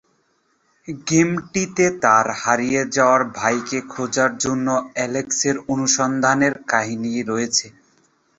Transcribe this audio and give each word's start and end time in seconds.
গেমটিতে 1.07 1.85
তার 2.03 2.25
হারিয়ে 2.41 2.81
যাওয়া 2.95 3.19
ভাইকে 3.37 3.79
খোঁজার 3.89 4.31
জন্য 4.37 4.67
অ্যালেক্সের 4.95 5.55
অনুসন্ধানের 5.73 6.53
কাহিনী 6.71 7.11
রয়েছে। 7.23 7.67